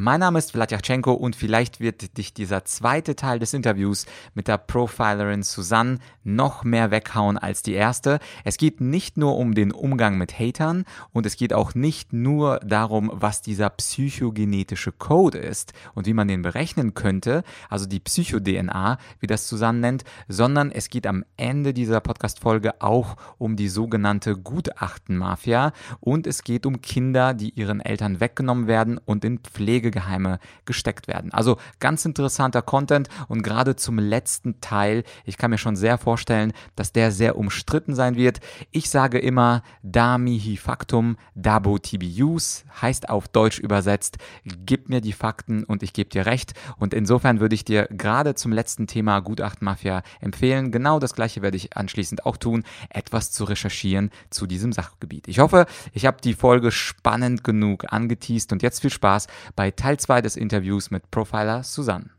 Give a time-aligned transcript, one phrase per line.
[0.00, 4.56] Mein Name ist Vladyachenko und vielleicht wird dich dieser zweite Teil des Interviews mit der
[4.56, 8.20] Profilerin Susanne noch mehr weghauen als die erste.
[8.44, 12.60] Es geht nicht nur um den Umgang mit Hatern und es geht auch nicht nur
[12.60, 18.98] darum, was dieser psychogenetische Code ist und wie man den berechnen könnte, also die Psycho-DNA,
[19.18, 24.36] wie das Susanne nennt, sondern es geht am Ende dieser Podcast-Folge auch um die sogenannte
[24.36, 30.38] Gutachtenmafia und es geht um Kinder, die ihren Eltern weggenommen werden und in Pflege Pflegegeheime
[30.64, 31.32] gesteckt werden.
[31.32, 36.52] Also ganz interessanter Content und gerade zum letzten Teil, ich kann mir schon sehr vorstellen,
[36.76, 38.40] dass der sehr umstritten sein wird.
[38.70, 45.12] Ich sage immer, da mihi factum, dabo tibius, heißt auf Deutsch übersetzt, gib mir die
[45.12, 46.52] Fakten und ich gebe dir recht.
[46.78, 51.56] Und insofern würde ich dir gerade zum letzten Thema Gutachtenmafia empfehlen, genau das gleiche werde
[51.56, 55.28] ich anschließend auch tun, etwas zu recherchieren zu diesem Sachgebiet.
[55.28, 59.96] Ich hoffe, ich habe die Folge spannend genug angeteased und jetzt viel Spaß bei Teil
[59.96, 62.10] 2 des Interviews mit Profiler Susanne.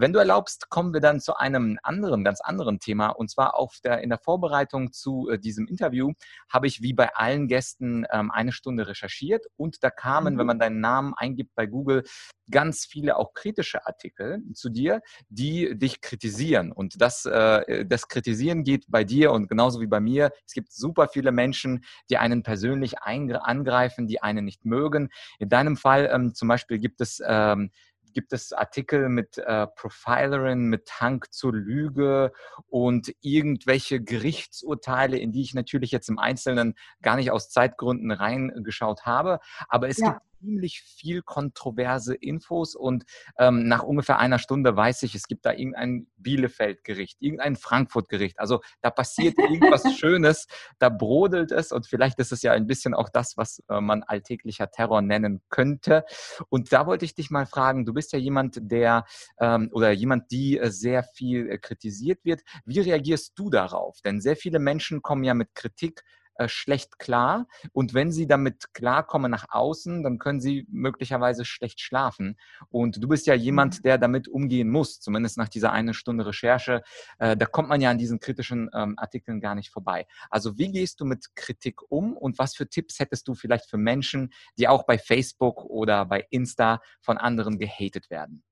[0.00, 3.08] Wenn du erlaubst, kommen wir dann zu einem anderen, ganz anderen Thema.
[3.08, 6.12] Und zwar auf der, in der Vorbereitung zu äh, diesem Interview
[6.48, 10.38] habe ich wie bei allen Gästen ähm, eine Stunde recherchiert und da kamen, mhm.
[10.38, 12.04] wenn man deinen Namen eingibt bei Google,
[12.48, 16.70] ganz viele auch kritische Artikel zu dir, die dich kritisieren.
[16.70, 20.30] Und das, äh, das Kritisieren geht bei dir und genauso wie bei mir.
[20.46, 25.08] Es gibt super viele Menschen, die einen persönlich angreifen, die einen nicht mögen.
[25.40, 27.72] In deinem Fall ähm, zum Beispiel gibt es ähm,
[28.12, 32.32] gibt es Artikel mit äh, Profilerin, mit Hang zur Lüge
[32.68, 39.06] und irgendwelche Gerichtsurteile, in die ich natürlich jetzt im Einzelnen gar nicht aus Zeitgründen reingeschaut
[39.06, 39.40] habe.
[39.68, 40.12] Aber es ja.
[40.12, 43.04] gibt ziemlich viel kontroverse Infos und
[43.38, 48.38] ähm, nach ungefähr einer Stunde weiß ich, es gibt da irgendein Bielefeld-Gericht, irgendein Frankfurt-Gericht.
[48.38, 50.46] Also da passiert irgendwas Schönes,
[50.78, 54.02] da brodelt es und vielleicht ist es ja ein bisschen auch das, was äh, man
[54.02, 56.04] alltäglicher Terror nennen könnte.
[56.48, 59.04] Und da wollte ich dich mal fragen, du bist ja jemand, der
[59.38, 62.42] ähm, oder jemand, die äh, sehr viel äh, kritisiert wird.
[62.64, 64.00] Wie reagierst du darauf?
[64.02, 66.02] Denn sehr viele Menschen kommen ja mit Kritik
[66.38, 67.46] äh, schlecht klar.
[67.72, 72.38] Und wenn sie damit klarkommen nach außen, dann können sie möglicherweise schlecht schlafen.
[72.70, 73.82] Und du bist ja jemand, mhm.
[73.82, 76.82] der damit umgehen muss, zumindest nach dieser einen Stunde Recherche.
[77.18, 80.06] Äh, da kommt man ja an diesen kritischen ähm, Artikeln gar nicht vorbei.
[80.30, 83.78] Also wie gehst du mit Kritik um und was für Tipps hättest du vielleicht für
[83.78, 88.42] Menschen, die auch bei Facebook oder bei Insta von anderen gehatet werden?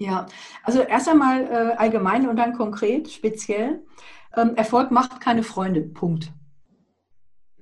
[0.00, 0.26] Ja,
[0.62, 3.84] also erst einmal äh, allgemein und dann konkret, speziell.
[4.36, 5.82] Ähm, Erfolg macht keine Freunde.
[5.82, 6.32] Punkt.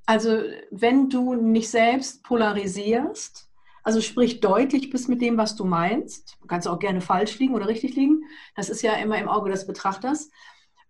[0.06, 3.48] Also wenn du nicht selbst polarisierst,
[3.82, 7.54] also sprich deutlich bist mit dem, was du meinst, du kannst auch gerne falsch liegen
[7.54, 8.22] oder richtig liegen,
[8.54, 10.30] das ist ja immer im Auge des Betrachters.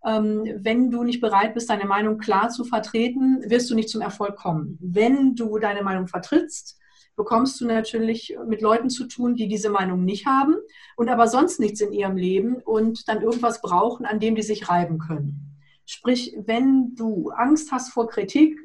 [0.05, 4.03] Ähm, wenn du nicht bereit bist, deine Meinung klar zu vertreten, wirst du nicht zum
[4.03, 4.79] Erfolg kommen.
[4.81, 6.79] Wenn du deine Meinung vertrittst,
[7.17, 10.55] bekommst du natürlich mit Leuten zu tun, die diese Meinung nicht haben
[10.97, 14.69] und aber sonst nichts in ihrem Leben und dann irgendwas brauchen, an dem die sich
[14.69, 15.59] reiben können.
[15.87, 18.59] Sprich, wenn du Angst hast vor Kritik,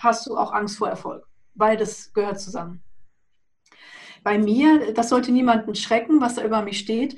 [0.00, 1.26] hast du auch Angst vor Erfolg.
[1.54, 2.82] Beides gehört zusammen.
[4.22, 7.16] Bei mir, das sollte niemanden schrecken, was da über mich steht.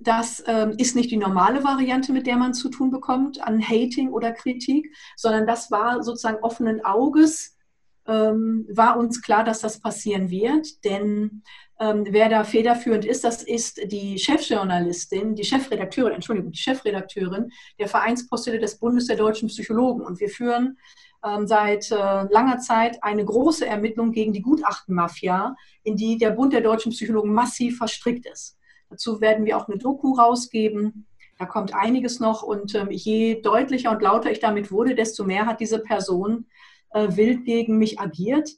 [0.00, 4.10] Das ähm, ist nicht die normale Variante, mit der man zu tun bekommt an Hating
[4.10, 7.56] oder Kritik, sondern das war sozusagen offenen Auges,
[8.06, 10.84] ähm, war uns klar, dass das passieren wird.
[10.84, 11.42] Denn
[11.78, 17.88] ähm, wer da federführend ist, das ist die Chefjournalistin, die Chefredakteurin, Entschuldigung, die Chefredakteurin der
[17.88, 20.02] Vereinspostille des Bundes der deutschen Psychologen.
[20.02, 20.78] Und wir führen
[21.44, 26.62] seit äh, langer Zeit eine große Ermittlung gegen die Gutachtenmafia, in die der Bund der
[26.62, 28.56] deutschen Psychologen massiv verstrickt ist.
[28.88, 31.06] Dazu werden wir auch eine Doku rausgeben.
[31.38, 35.46] Da kommt einiges noch und ähm, je deutlicher und lauter ich damit wurde, desto mehr
[35.46, 36.46] hat diese Person
[36.90, 38.50] äh, wild gegen mich agiert.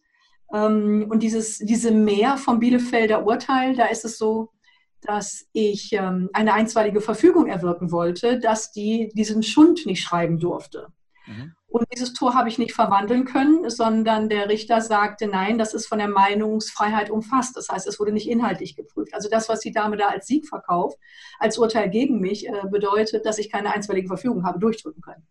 [0.52, 4.50] Ähm, und dieses, diese Mehr vom Bielefelder Urteil, da ist es so,
[5.00, 10.92] dass ich eine einstweilige Verfügung erwirken wollte, dass die diesen Schund nicht schreiben durfte.
[11.26, 11.56] Mhm.
[11.72, 15.86] Und dieses Tor habe ich nicht verwandeln können, sondern der Richter sagte, nein, das ist
[15.86, 17.56] von der Meinungsfreiheit umfasst.
[17.56, 19.14] Das heißt, es wurde nicht inhaltlich geprüft.
[19.14, 20.98] Also das, was die Dame da als Sieg verkauft,
[21.38, 25.26] als Urteil gegen mich, äh, bedeutet, dass ich keine einstweilige Verfügung habe durchdrücken können.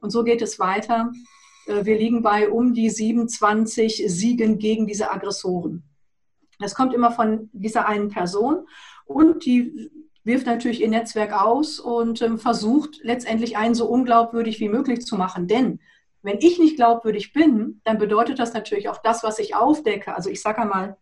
[0.00, 1.12] Und so geht es weiter.
[1.66, 5.84] Äh, wir liegen bei um die 27 Siegen gegen diese Aggressoren.
[6.58, 8.66] Das kommt immer von dieser einen Person
[9.06, 9.92] und die
[10.24, 15.16] wirft natürlich ihr Netzwerk aus und ähm, versucht letztendlich einen so unglaubwürdig wie möglich zu
[15.16, 15.46] machen.
[15.46, 15.80] Denn
[16.22, 20.14] wenn ich nicht glaubwürdig bin, dann bedeutet das natürlich auch das, was ich aufdecke.
[20.14, 20.96] Also ich sage einmal,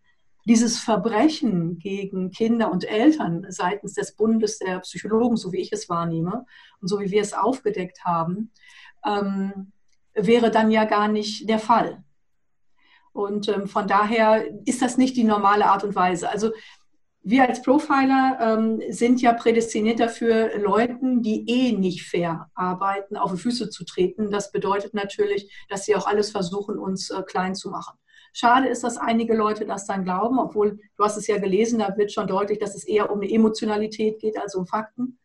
[0.45, 5.87] dieses Verbrechen gegen Kinder und Eltern seitens des Bundes der Psychologen, so wie ich es
[5.87, 6.45] wahrnehme
[6.81, 8.51] und so wie wir es aufgedeckt haben,
[9.05, 9.71] ähm,
[10.13, 12.03] wäre dann ja gar nicht der Fall.
[13.13, 16.29] Und ähm, von daher ist das nicht die normale Art und Weise.
[16.29, 16.51] Also
[17.23, 23.31] wir als Profiler ähm, sind ja prädestiniert dafür, Leuten, die eh nicht fair arbeiten, auf
[23.31, 24.29] die Füße zu treten.
[24.29, 27.97] Das bedeutet natürlich, dass sie auch alles versuchen, uns äh, klein zu machen.
[28.33, 31.95] Schade ist, dass einige Leute das dann glauben, obwohl du hast es ja gelesen, da
[31.95, 35.19] wird schon deutlich, dass es eher um eine Emotionalität geht als um Fakten.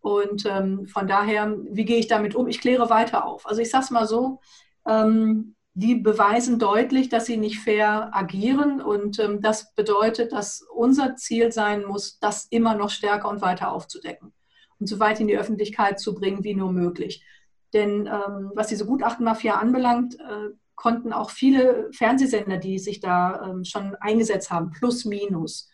[0.00, 2.48] Und ähm, von daher, wie gehe ich damit um?
[2.48, 3.46] Ich kläre weiter auf.
[3.46, 4.40] Also ich sage es mal so,
[4.86, 8.80] ähm, die beweisen deutlich, dass sie nicht fair agieren.
[8.80, 13.72] Und ähm, das bedeutet, dass unser Ziel sein muss, das immer noch stärker und weiter
[13.72, 14.32] aufzudecken
[14.78, 17.24] und so weit in die Öffentlichkeit zu bringen wie nur möglich.
[17.72, 23.64] Denn ähm, was diese Gutachtenmafia anbelangt, äh, konnten auch viele Fernsehsender, die sich da ähm,
[23.64, 25.68] schon eingesetzt haben, plus minus,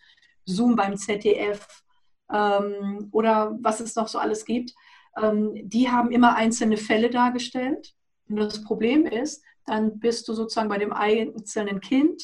[0.45, 1.83] Zoom beim ZDF
[2.31, 4.73] ähm, oder was es noch so alles gibt,
[5.21, 7.93] ähm, die haben immer einzelne Fälle dargestellt.
[8.29, 12.23] Und das Problem ist, dann bist du sozusagen bei dem einzelnen Kind,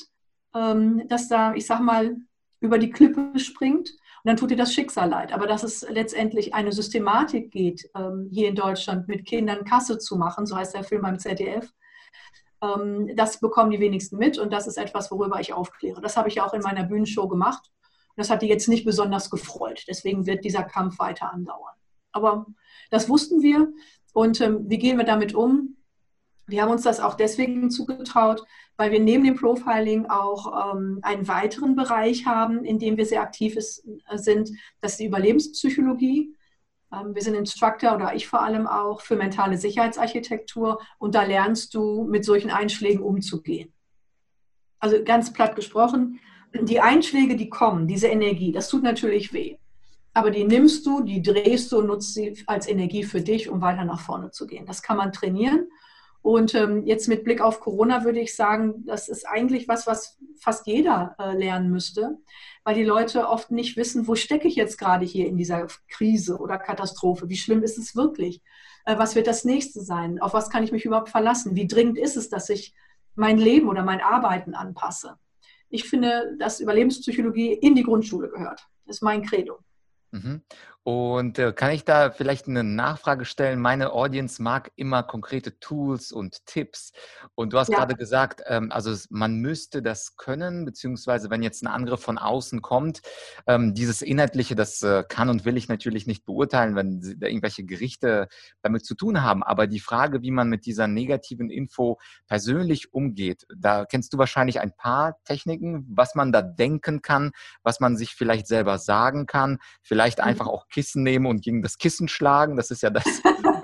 [0.56, 2.18] ähm, das da, ich sag mal,
[2.60, 5.31] über die Klippe springt und dann tut dir das Schicksal leid.
[5.31, 10.18] Aber dass es letztendlich eine Systematik geht, ähm, hier in Deutschland mit Kindern Kasse zu
[10.18, 11.72] machen, so heißt der Film beim ZDF,
[12.62, 16.01] ähm, das bekommen die wenigsten mit und das ist etwas, worüber ich aufkläre.
[16.01, 17.72] Das habe ich auch in meiner Bühnenshow gemacht.
[18.16, 19.86] Das hat die jetzt nicht besonders gefreut.
[19.88, 21.75] Deswegen wird dieser Kampf weiter andauern.
[22.12, 22.48] Aber
[22.89, 23.72] das wussten wir
[24.13, 25.76] und ähm, wie gehen wir damit um?
[26.47, 28.44] Wir haben uns das auch deswegen zugetraut,
[28.77, 33.21] weil wir neben dem Profiling auch ähm, einen weiteren Bereich haben, in dem wir sehr
[33.21, 34.51] aktiv ist, äh, sind.
[34.79, 36.33] Das ist die Überlebenspsychologie.
[36.94, 41.73] Ähm, wir sind Instructor oder ich vor allem auch für mentale Sicherheitsarchitektur und da lernst
[41.73, 43.73] du mit solchen Einschlägen umzugehen.
[44.79, 46.19] Also ganz platt gesprochen,
[46.53, 49.57] die Einschläge, die kommen, diese Energie, das tut natürlich weh.
[50.13, 53.61] Aber die nimmst du, die drehst du und nutzt sie als Energie für dich, um
[53.61, 54.65] weiter nach vorne zu gehen.
[54.65, 55.67] Das kann man trainieren.
[56.27, 60.18] Und ähm, jetzt mit Blick auf Corona würde ich sagen, das ist eigentlich was, was
[60.39, 62.18] fast jeder äh, lernen müsste
[62.68, 66.38] weil die Leute oft nicht wissen, wo stecke ich jetzt gerade hier in dieser Krise
[66.38, 67.29] oder Katastrophe?
[67.29, 68.41] Wie schlimm ist es wirklich?
[68.83, 70.19] Äh, was wird das nächste sein?
[70.19, 71.56] Auf was kann ich mich überhaupt verlassen?
[71.56, 72.75] Wie dringend ist es, dass ich
[73.15, 75.15] mein Leben oder mein Arbeiten anpasse?
[75.69, 78.68] Ich finde, dass Überlebenspsychologie in die Grundschule gehört.
[78.85, 79.59] Das ist mein Credo.
[80.12, 80.41] Mhm.
[80.88, 83.60] Und äh, kann ich da vielleicht eine Nachfrage stellen?
[83.60, 86.94] Meine Audience mag immer konkrete Tools und Tipps.
[87.36, 87.80] Und du hast ja.
[87.80, 92.62] gerade gesagt, ähm, also man müsste das können, beziehungsweise wenn jetzt ein Angriff von außen
[92.62, 93.01] kommt,
[93.48, 97.66] ähm, dieses Inhaltliche, das äh, kann und will ich natürlich nicht beurteilen, wenn da irgendwelche
[97.66, 98.30] Gerichte
[98.62, 99.44] damit zu tun haben.
[99.44, 104.62] Aber die Frage, wie man mit dieser negativen Info persönlich umgeht, da kennst du wahrscheinlich
[104.62, 107.31] ein paar Techniken, was man da denken kann,
[107.62, 110.24] was man sich vielleicht selber sagen kann, vielleicht mhm.
[110.24, 112.56] einfach auch Kissen nehmen und gegen das Kissen schlagen.
[112.56, 113.03] Das ist ja das,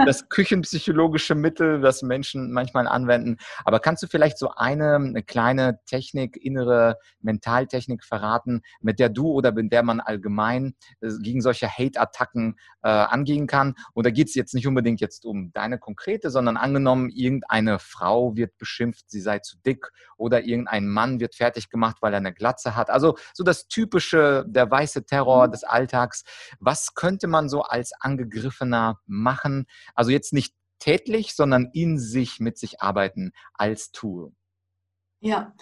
[0.05, 3.37] das küchenpsychologische Mittel, das Menschen manchmal anwenden.
[3.65, 9.27] Aber kannst du vielleicht so eine, eine kleine Technik, innere Mentaltechnik verraten, mit der du
[9.27, 13.75] oder mit der man allgemein äh, gegen solche Hate-Attacken äh, angehen kann?
[13.93, 18.35] Und da geht es jetzt nicht unbedingt jetzt um deine konkrete, sondern angenommen, irgendeine Frau
[18.35, 22.33] wird beschimpft, sie sei zu dick oder irgendein Mann wird fertig gemacht, weil er eine
[22.33, 22.89] Glatze hat.
[22.89, 25.51] Also so das typische, der weiße Terror mhm.
[25.51, 26.23] des Alltags.
[26.59, 29.65] Was könnte man so als Angegriffener machen?
[29.95, 34.33] Also jetzt nicht tätlich, sondern in sich, mit sich arbeiten als Tool.
[35.21, 35.53] Ja,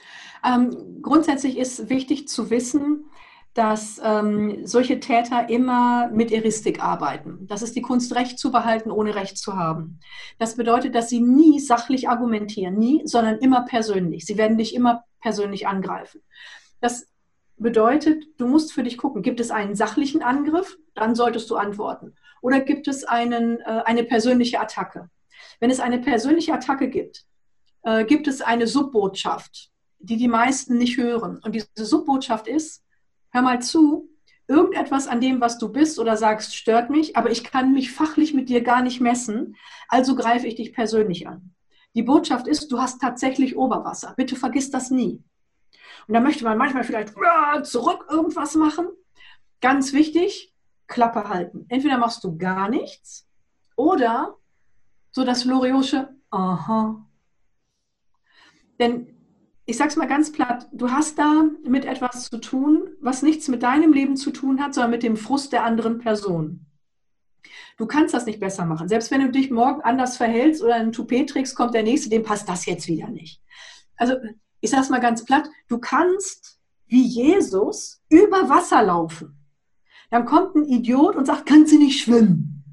[0.43, 3.05] ähm, grundsätzlich ist wichtig zu wissen,
[3.53, 7.45] dass ähm, solche Täter immer mit Eristik arbeiten.
[7.47, 9.99] Das ist die Kunst, Recht zu behalten, ohne Recht zu haben.
[10.39, 14.25] Das bedeutet, dass sie nie sachlich argumentieren, nie, sondern immer persönlich.
[14.25, 16.21] Sie werden dich immer persönlich angreifen.
[16.79, 17.10] Das
[17.61, 22.15] bedeutet, du musst für dich gucken, gibt es einen sachlichen Angriff, dann solltest du antworten.
[22.41, 25.09] Oder gibt es einen, äh, eine persönliche Attacke?
[25.59, 27.25] Wenn es eine persönliche Attacke gibt,
[27.83, 31.39] äh, gibt es eine Subbotschaft, die die meisten nicht hören.
[31.43, 32.83] Und diese Subbotschaft ist,
[33.31, 34.09] hör mal zu,
[34.47, 38.33] irgendetwas an dem, was du bist oder sagst, stört mich, aber ich kann mich fachlich
[38.33, 39.55] mit dir gar nicht messen,
[39.87, 41.53] also greife ich dich persönlich an.
[41.95, 44.13] Die Botschaft ist, du hast tatsächlich Oberwasser.
[44.17, 45.23] Bitte vergiss das nie.
[46.07, 47.13] Und da möchte man manchmal vielleicht
[47.63, 48.87] zurück irgendwas machen.
[49.61, 50.53] Ganz wichtig,
[50.87, 51.65] Klappe halten.
[51.69, 53.27] Entweder machst du gar nichts
[53.75, 54.37] oder
[55.11, 57.05] so das Loriosche, aha.
[58.79, 59.15] Denn
[59.65, 63.47] ich sage es mal ganz platt, du hast da mit etwas zu tun, was nichts
[63.47, 66.65] mit deinem Leben zu tun hat, sondern mit dem Frust der anderen Person.
[67.77, 68.87] Du kannst das nicht besser machen.
[68.87, 72.23] Selbst wenn du dich morgen anders verhältst oder ein Toupet trägst, kommt der Nächste, dem
[72.23, 73.41] passt das jetzt wieder nicht.
[73.95, 74.15] Also
[74.61, 79.37] ich sage es mal ganz platt, du kannst wie Jesus über Wasser laufen.
[80.09, 82.63] Dann kommt ein Idiot und sagt, kannst du nicht schwimmen?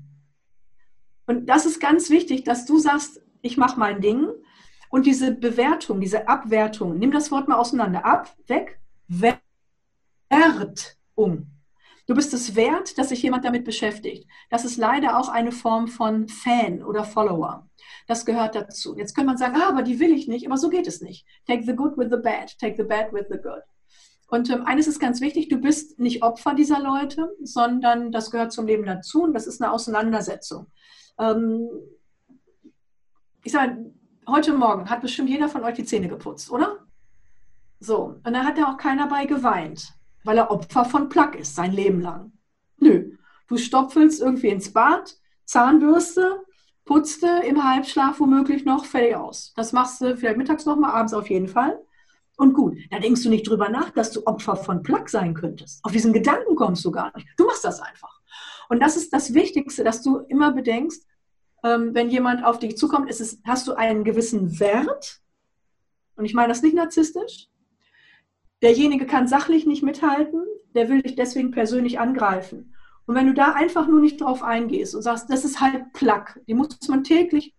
[1.26, 4.28] Und das ist ganz wichtig, dass du sagst, ich mache mein Ding.
[4.90, 8.04] Und diese Bewertung, diese Abwertung, nimm das Wort mal auseinander.
[8.04, 9.38] Ab, weg, Wertung.
[12.08, 14.26] Du bist es wert, dass sich jemand damit beschäftigt.
[14.48, 17.68] Das ist leider auch eine Form von Fan oder Follower.
[18.06, 18.96] Das gehört dazu.
[18.96, 21.26] Jetzt könnte man sagen, ah, aber die will ich nicht, aber so geht es nicht.
[21.46, 23.60] Take the good with the bad, take the bad with the good.
[24.28, 28.52] Und ähm, eines ist ganz wichtig, du bist nicht Opfer dieser Leute, sondern das gehört
[28.52, 30.68] zum Leben dazu und das ist eine Auseinandersetzung.
[31.18, 31.68] Ähm,
[33.44, 33.92] ich sage,
[34.26, 36.78] heute Morgen hat bestimmt jeder von euch die Zähne geputzt, oder?
[37.80, 39.97] So, und da hat ja auch keiner bei geweint
[40.28, 42.32] weil er Opfer von Plaque ist, sein Leben lang.
[42.76, 43.16] Nö,
[43.46, 45.16] du stopfelst irgendwie ins Bad,
[45.46, 46.42] Zahnbürste,
[46.84, 49.54] putzte im Halbschlaf womöglich noch, fertig aus.
[49.56, 51.82] Das machst du vielleicht mittags nochmal, abends auf jeden Fall.
[52.36, 55.82] Und gut, da denkst du nicht drüber nach, dass du Opfer von Plaque sein könntest.
[55.82, 57.26] Auf diesen Gedanken kommst du gar nicht.
[57.38, 58.20] Du machst das einfach.
[58.68, 61.06] Und das ist das Wichtigste, dass du immer bedenkst,
[61.64, 65.22] ähm, wenn jemand auf dich zukommt, ist es, hast du einen gewissen Wert.
[66.16, 67.48] Und ich meine das nicht narzisstisch,
[68.62, 72.74] derjenige kann sachlich nicht mithalten, der will dich deswegen persönlich angreifen.
[73.06, 76.40] Und wenn du da einfach nur nicht drauf eingehst und sagst, das ist halt Plack,
[76.46, 77.54] die muss man täglich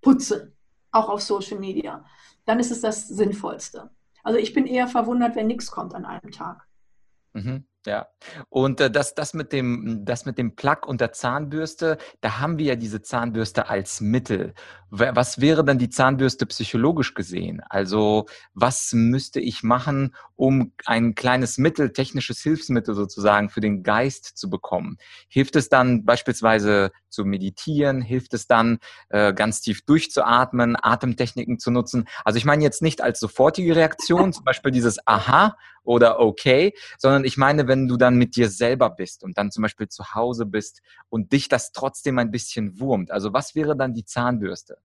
[0.00, 0.54] putzen,
[0.92, 2.04] auch auf Social Media,
[2.44, 3.90] dann ist es das Sinnvollste.
[4.22, 6.66] Also ich bin eher verwundert, wenn nichts kommt an einem Tag.
[7.32, 7.64] Mhm.
[7.86, 8.06] Ja,
[8.50, 12.58] und äh, das, das, mit dem, das mit dem Plug und der Zahnbürste, da haben
[12.58, 14.52] wir ja diese Zahnbürste als Mittel.
[14.90, 17.62] Was wäre dann die Zahnbürste psychologisch gesehen?
[17.68, 24.38] Also was müsste ich machen, um ein kleines Mittel, technisches Hilfsmittel sozusagen für den Geist
[24.38, 24.96] zu bekommen?
[25.28, 28.00] Hilft es dann beispielsweise zu meditieren?
[28.00, 28.78] Hilft es dann
[29.10, 32.08] äh, ganz tief durchzuatmen, Atemtechniken zu nutzen?
[32.24, 35.56] Also ich meine jetzt nicht als sofortige Reaktion, zum Beispiel dieses Aha
[35.88, 39.62] oder Okay, sondern ich meine, wenn du dann mit dir selber bist und dann zum
[39.62, 43.10] Beispiel zu Hause bist und dich das trotzdem ein bisschen wurmt.
[43.10, 44.77] Also was wäre dann die Zahnbürste?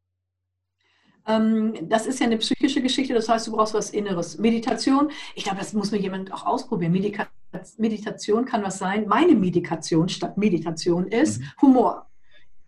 [1.25, 4.37] Ähm, das ist ja eine psychische Geschichte, das heißt, du brauchst was Inneres.
[4.37, 6.91] Meditation, ich glaube, das muss mir jemand auch ausprobieren.
[6.91, 7.27] Medika
[7.77, 9.07] Meditation kann was sein.
[9.07, 11.45] Meine Medikation statt Meditation ist mhm.
[11.61, 12.09] Humor.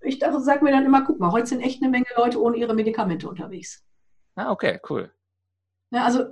[0.02, 2.76] Ich sage mir dann immer, guck mal, heute sind echt eine Menge Leute ohne ihre
[2.76, 3.84] Medikamente unterwegs.
[4.36, 5.12] Ah, okay, cool.
[5.90, 6.26] Ja, also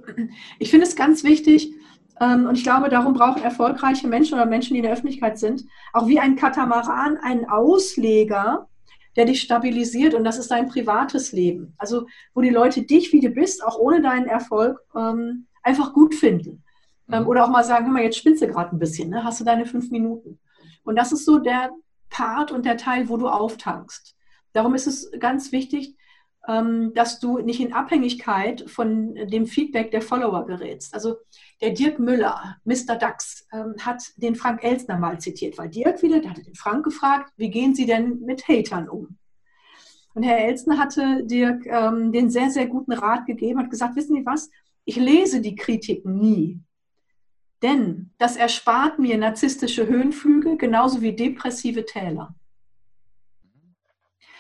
[0.60, 1.74] ich finde es ganz wichtig,
[2.20, 5.66] ähm, und ich glaube, darum brauchen erfolgreiche Menschen oder Menschen, die in der Öffentlichkeit sind,
[5.94, 8.70] auch wie ein Katamaran einen Ausleger,
[9.16, 11.74] der dich stabilisiert und das ist dein privates Leben.
[11.78, 16.16] Also wo die Leute dich, wie du bist, auch ohne deinen Erfolg ähm, einfach gut
[16.16, 16.64] finden.
[17.12, 17.28] Ähm, mhm.
[17.28, 19.24] oder auch mal sagen, hör mal, jetzt du gerade ein bisschen, ne?
[19.24, 20.40] hast du deine fünf Minuten.
[20.84, 21.72] Und das ist so der
[22.10, 24.16] Part und der Teil, wo du auftankst.
[24.54, 25.96] Darum ist es ganz wichtig,
[26.46, 30.94] dass du nicht in Abhängigkeit von dem Feedback der Follower gerätst.
[30.94, 31.16] Also
[31.62, 32.98] der Dirk Müller, Mr.
[33.00, 36.84] Dax, ähm, hat den Frank Elsner mal zitiert, weil Dirk wieder, der hatte den Frank
[36.84, 39.18] gefragt, wie gehen Sie denn mit Hatern um?
[40.14, 44.16] Und Herr Elsner hatte Dirk ähm, den sehr, sehr guten Rat gegeben, hat gesagt, wissen
[44.16, 44.50] Sie was,
[44.86, 46.60] ich lese die Kritiken nie.
[47.62, 52.36] Denn das erspart mir narzisstische Höhenflüge genauso wie depressive Täler.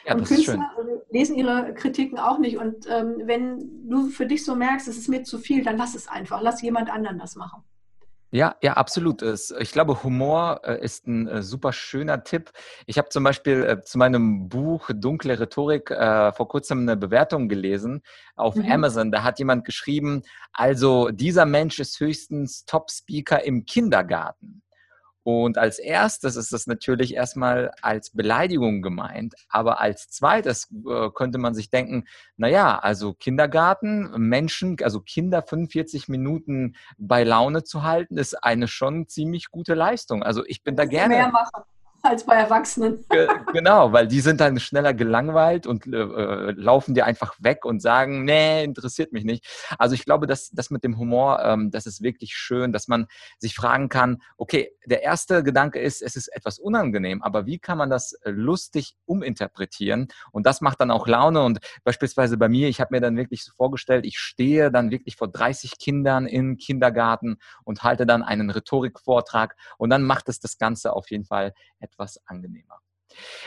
[0.06, 0.72] Ja, und Künstler
[1.12, 2.58] lesen ihre Kritiken auch nicht.
[2.58, 5.96] Und ähm, wenn du für dich so merkst, es ist mir zu viel, dann lass
[5.96, 6.42] es einfach.
[6.42, 7.64] Lass jemand anderen das machen.
[8.34, 9.22] Ja, ja, absolut.
[9.22, 12.52] Ich glaube, Humor äh, ist ein äh, super schöner Tipp.
[12.88, 18.02] Ich habe zum Beispiel äh, zu meinem Buch Dunkle Rhetorik vor kurzem eine Bewertung gelesen
[18.36, 18.72] auf mhm.
[18.72, 19.12] Amazon.
[19.12, 24.64] Da hat jemand geschrieben, also dieser Mensch ist höchstens Top-Speaker im Kindergarten.
[25.24, 31.38] Und als erstes ist das natürlich erstmal als Beleidigung gemeint, aber als zweites äh, könnte
[31.38, 38.18] man sich denken, naja, also Kindergarten, Menschen, also Kinder 45 Minuten bei Laune zu halten,
[38.18, 40.24] ist eine schon ziemlich gute Leistung.
[40.24, 41.16] Also ich bin da gerne.
[41.16, 41.64] Mehr machen
[42.04, 43.06] als bei Erwachsenen.
[43.54, 47.82] genau, weil die sind dann schneller gelangweilt und äh, äh, laufen dir einfach weg und
[47.82, 49.48] sagen, nee, interessiert mich nicht.
[49.80, 53.08] Also ich glaube, dass das mit dem Humor, ähm, das ist wirklich schön, dass man
[53.40, 57.78] sich fragen kann, okay, der erste Gedanke ist, es ist etwas unangenehm, aber wie kann
[57.78, 60.10] man das lustig uminterpretieren?
[60.34, 61.42] Und das macht dann auch Laune.
[61.44, 65.16] Und beispielsweise bei mir, ich habe mir dann wirklich so vorgestellt, ich stehe dann wirklich
[65.16, 70.58] vor 30 Kindern im Kindergarten und halte dann einen Rhetorikvortrag und dann macht es das
[70.58, 72.80] Ganze auf jeden Fall etwas etwas angenehmer.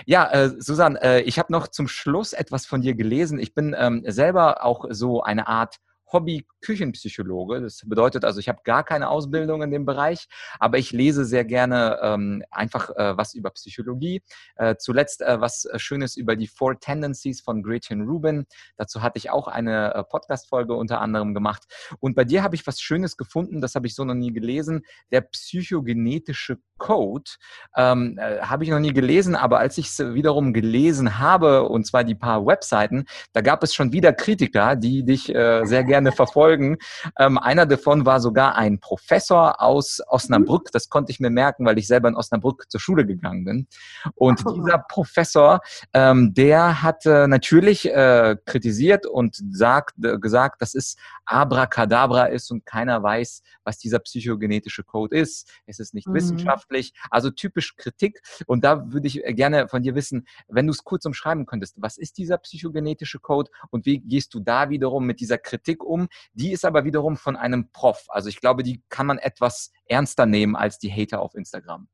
[0.05, 3.39] Ja, äh, Susan, äh, ich habe noch zum Schluss etwas von dir gelesen.
[3.39, 5.77] Ich bin ähm, selber auch so eine Art
[6.13, 7.61] Hobby-Küchenpsychologe.
[7.61, 11.45] Das bedeutet also, ich habe gar keine Ausbildung in dem Bereich, aber ich lese sehr
[11.45, 14.23] gerne ähm, einfach äh, was über Psychologie.
[14.57, 18.47] Äh, zuletzt äh, was Schönes über die Four Tendencies von Gretchen Rubin.
[18.77, 21.65] Dazu hatte ich auch eine äh, Podcast-Folge unter anderem gemacht.
[22.01, 24.83] Und bei dir habe ich was Schönes gefunden, das habe ich so noch nie gelesen,
[25.11, 27.31] der psychogenetische Code.
[27.77, 31.87] Ähm, äh, habe ich noch nie gelesen, aber als ich es wiederum gelesen habe, und
[31.87, 35.96] zwar die paar Webseiten, da gab es schon wieder Kritiker, die dich äh, sehr gerne
[36.13, 36.79] verfolgen.
[37.19, 40.71] Ähm, einer davon war sogar ein Professor aus Osnabrück.
[40.73, 43.67] Das konnte ich mir merken, weil ich selber in Osnabrück zur Schule gegangen bin.
[44.15, 45.61] Und Ach, dieser Professor,
[45.93, 52.51] ähm, der hat äh, natürlich äh, kritisiert und sagt, äh, gesagt, das ist Abracadabra ist
[52.51, 55.51] und keiner weiß, was dieser psychogenetische Code ist.
[55.67, 56.15] Es ist nicht mhm.
[56.15, 58.21] wissenschaftlich, also typisch Kritik.
[58.47, 61.77] Und da würde ich äh, gerne von dir wissen, wenn du es kurz umschreiben könntest,
[61.79, 66.09] was ist dieser psychogenetische Code und wie gehst du da wiederum mit dieser Kritik um?
[66.33, 68.05] Die ist aber wiederum von einem Prof.
[68.09, 71.89] Also ich glaube, die kann man etwas ernster nehmen als die Hater auf Instagram.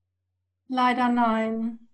[0.69, 1.89] Leider nein.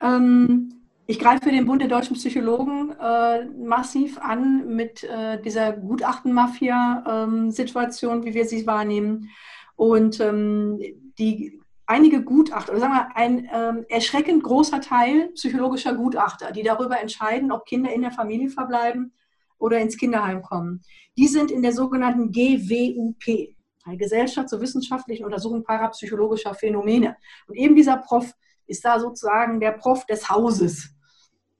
[0.00, 0.74] Ähm,
[1.06, 8.24] ich greife den Bund der deutschen Psychologen äh, massiv an mit äh, dieser Gutachten-Mafia-Situation, ähm,
[8.24, 9.30] wie wir sie wahrnehmen.
[9.76, 10.78] Und ähm,
[11.18, 17.00] die einige Gutachter, oder sagen wir ein ähm, erschreckend großer Teil psychologischer Gutachter, die darüber
[17.00, 19.12] entscheiden, ob Kinder in der Familie verbleiben
[19.60, 20.82] oder ins Kinderheim kommen,
[21.16, 23.54] die sind in der sogenannten GWUP,
[23.96, 27.16] Gesellschaft zur wissenschaftlichen Untersuchung parapsychologischer Phänomene.
[27.46, 28.32] Und eben dieser Prof
[28.66, 30.94] ist da sozusagen der Prof des Hauses.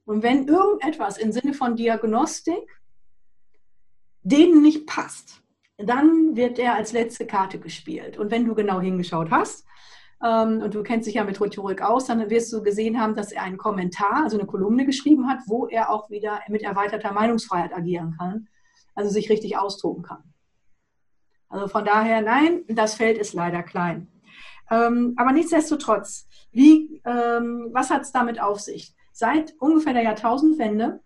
[0.05, 2.69] Und wenn irgendetwas im Sinne von Diagnostik
[4.23, 5.41] denen nicht passt,
[5.77, 8.17] dann wird er als letzte Karte gespielt.
[8.17, 9.65] Und wenn du genau hingeschaut hast,
[10.21, 13.43] und du kennst dich ja mit Rhetorik aus, dann wirst du gesehen haben, dass er
[13.43, 18.15] einen Kommentar, also eine Kolumne geschrieben hat, wo er auch wieder mit erweiterter Meinungsfreiheit agieren
[18.17, 18.47] kann,
[18.93, 20.23] also sich richtig austoben kann.
[21.49, 24.07] Also von daher, nein, das Feld ist leider klein.
[24.69, 28.95] Ähm, aber nichtsdestotrotz, wie, ähm, was hat es damit auf sich?
[29.11, 31.01] seit ungefähr der Jahrtausendwende,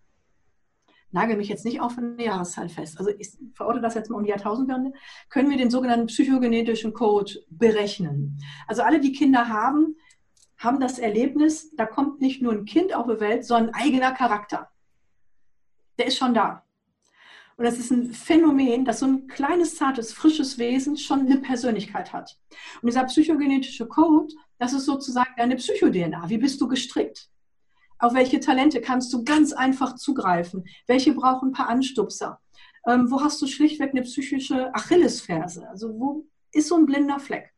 [1.15, 4.25] nagel mich jetzt nicht auf eine Jahreszahl fest, also ich verorte das jetzt mal um
[4.25, 4.91] die Jahrtausendwende,
[5.29, 8.37] können wir den sogenannten psychogenetischen Code berechnen.
[8.67, 9.95] Also alle, die Kinder haben,
[10.57, 14.11] haben das Erlebnis, da kommt nicht nur ein Kind auf die Welt, sondern ein eigener
[14.11, 14.69] Charakter.
[15.97, 16.63] Der ist schon da.
[17.57, 22.11] Und das ist ein Phänomen, dass so ein kleines, zartes, frisches Wesen schon eine Persönlichkeit
[22.11, 22.37] hat.
[22.81, 26.27] Und dieser psychogenetische Code, das ist sozusagen deine Psycho-DNA.
[26.27, 27.29] Wie bist du gestrickt?
[27.99, 30.65] Auf welche Talente kannst du ganz einfach zugreifen?
[30.87, 32.41] Welche brauchen ein paar Anstupser?
[32.87, 35.67] Ähm, wo hast du schlichtweg eine psychische Achillesferse?
[35.69, 37.53] Also wo ist so ein blinder Fleck?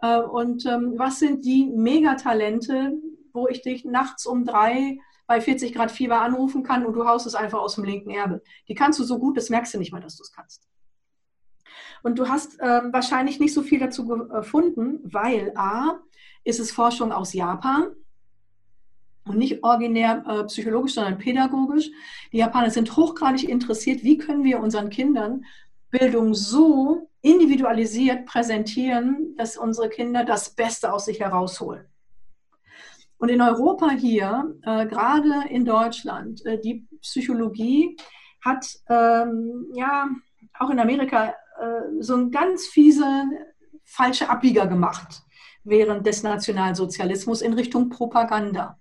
[0.00, 2.92] Äh, und ähm, was sind die Megatalente,
[3.32, 7.26] wo ich dich nachts um drei bei 40 Grad Fieber anrufen kann und du haust
[7.26, 8.42] es einfach aus dem linken Erbe?
[8.68, 10.68] Die kannst du so gut, das merkst du nicht mal, dass du es kannst.
[12.02, 16.00] Und du hast ähm, wahrscheinlich nicht so viel dazu gefunden, weil A,
[16.44, 17.94] ist es Forschung aus Japan
[19.26, 21.90] und nicht originär äh, psychologisch, sondern pädagogisch.
[22.32, 25.44] Die Japaner sind hochgradig interessiert, wie können wir unseren Kindern
[25.90, 31.84] Bildung so individualisiert präsentieren, dass unsere Kinder das Beste aus sich herausholen.
[33.18, 37.96] Und in Europa hier, äh, gerade in Deutschland, äh, die Psychologie
[38.42, 40.08] hat ähm, ja
[40.58, 43.24] auch in Amerika äh, so ein ganz fiese
[43.84, 45.22] falsche Abbieger gemacht
[45.64, 48.79] während des Nationalsozialismus in Richtung Propaganda.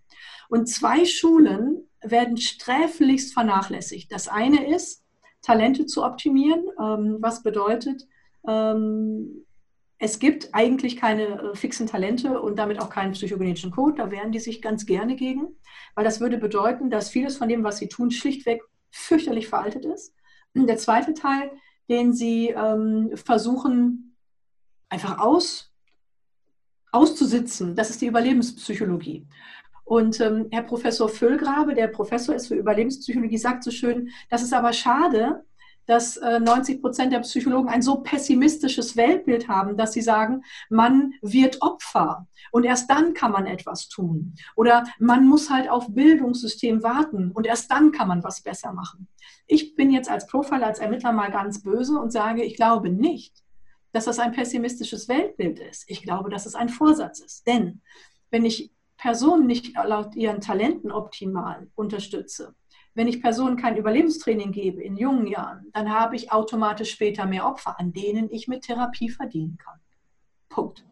[0.49, 4.11] Und zwei Schulen werden sträflichst vernachlässigt.
[4.11, 5.03] Das eine ist,
[5.41, 8.05] Talente zu optimieren, ähm, was bedeutet,
[8.47, 9.45] ähm,
[10.01, 13.95] es gibt eigentlich keine äh, fixen Talente und damit auch keinen psychogenetischen Code.
[13.97, 15.47] Da wehren die sich ganz gerne gegen,
[15.93, 20.15] weil das würde bedeuten, dass vieles von dem, was sie tun, schlichtweg fürchterlich veraltet ist.
[20.55, 21.51] Der zweite Teil,
[21.89, 24.15] den sie ähm, versuchen
[24.89, 25.71] einfach aus,
[26.91, 29.27] auszusitzen, das ist die Überlebenspsychologie.
[29.89, 34.53] Und ähm, Herr Professor Füllgrabe, der Professor ist für Überlebenspsychologie, sagt so schön, das ist
[34.53, 35.43] aber schade,
[35.87, 41.13] dass äh, 90 Prozent der Psychologen ein so pessimistisches Weltbild haben, dass sie sagen, man
[41.23, 44.35] wird Opfer und erst dann kann man etwas tun.
[44.55, 49.07] Oder man muss halt auf Bildungssystem warten und erst dann kann man was besser machen.
[49.47, 53.43] Ich bin jetzt als Profiler, als Ermittler mal ganz böse und sage, ich glaube nicht,
[53.91, 55.85] dass das ein pessimistisches Weltbild ist.
[55.87, 57.47] Ich glaube, dass es ein Vorsatz ist.
[57.47, 57.81] Denn
[58.29, 62.53] wenn ich Personen nicht laut ihren Talenten optimal unterstütze,
[62.93, 67.45] wenn ich Personen kein Überlebenstraining gebe in jungen Jahren, dann habe ich automatisch später mehr
[67.45, 69.79] Opfer, an denen ich mit Therapie verdienen kann.
[70.49, 70.83] Punkt.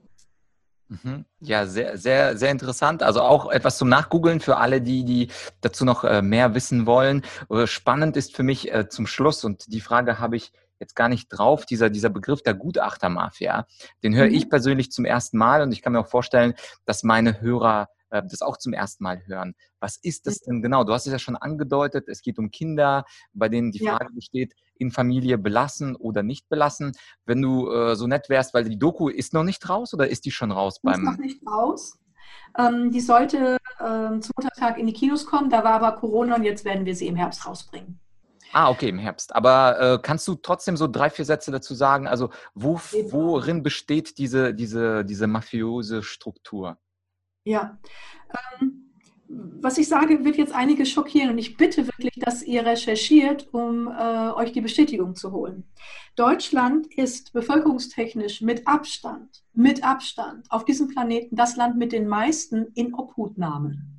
[0.88, 1.26] Mhm.
[1.41, 3.04] Ja, sehr, sehr, sehr interessant.
[3.04, 5.28] Also auch etwas zum Nachgoogeln für alle, die, die
[5.60, 7.24] dazu noch äh, mehr wissen wollen.
[7.50, 11.10] Äh, spannend ist für mich äh, zum Schluss, und die Frage habe ich jetzt gar
[11.10, 13.67] nicht drauf, dieser, dieser Begriff der Gutachtermafia,
[14.04, 14.36] den höre mhm.
[14.36, 16.54] ich persönlich zum ersten Mal und ich kann mir auch vorstellen,
[16.86, 19.54] dass meine Hörer das auch zum ersten Mal hören.
[19.80, 20.84] Was ist das denn genau?
[20.84, 24.15] Du hast es ja schon angedeutet, es geht um Kinder, bei denen die Frage ja.
[24.15, 26.93] besteht, in Familie belassen oder nicht belassen.
[27.26, 30.26] Wenn du äh, so nett wärst, weil die Doku ist noch nicht raus oder ist
[30.26, 30.80] die schon raus?
[30.82, 31.98] Beim ist noch nicht raus.
[32.58, 36.43] Ähm, die sollte ähm, zum Muttertag in die Kinos kommen, da war aber Corona und
[36.43, 38.00] jetzt werden wir sie im Herbst rausbringen.
[38.54, 39.36] Ah, okay, im Herbst.
[39.36, 42.08] Aber äh, kannst du trotzdem so drei, vier Sätze dazu sagen?
[42.08, 46.78] Also, wo, worin besteht diese, diese, diese mafiose Struktur?
[47.47, 47.77] Ja.
[48.60, 48.83] Ähm,
[49.29, 53.88] was ich sage, wird jetzt einige schockieren und ich bitte wirklich, dass ihr recherchiert, um
[53.88, 55.63] äh, euch die Bestätigung zu holen.
[56.15, 62.67] Deutschland ist bevölkerungstechnisch mit Abstand, mit Abstand auf diesem Planeten das Land mit den meisten
[62.75, 63.93] in Obhutnahmen.